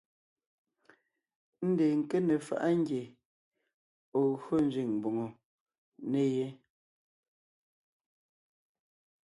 Ndeen 1.69 1.95
nke 1.99 2.17
ne 2.27 2.35
faʼa 2.47 2.69
ngie 2.79 3.03
ɔ̀ 4.19 4.25
gyo 4.43 4.55
nzẅìŋ 4.65 4.89
mbòŋo 4.97 5.25
ne 6.11 6.21
yé. 6.35 6.47